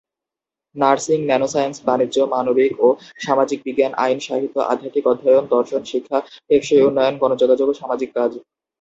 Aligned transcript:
Nursing, 0.75 1.19
nanoscience, 1.25 1.77
বাণিজ্য, 1.85 2.17
মানবিক 2.25 2.71
ও 2.79 2.87
সামাজিক 3.25 3.59
বিজ্ঞান, 3.65 3.93
আইন, 3.95 4.17
সাহিত্য, 4.19 4.55
আধ্যাত্মিক 4.71 5.05
অধ্যয়ন, 5.07 5.45
দর্শন, 5.47 5.81
শিক্ষা, 5.83 6.17
টেকসই 6.49 6.85
উন্নয়ন, 6.85 7.15
গণযোগাযোগ 7.17 7.67
এবং 7.67 7.79
সামাজিক 7.81 8.09
কাজ। 8.13 8.31